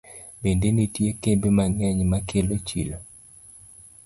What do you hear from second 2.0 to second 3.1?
ma kelo chilo.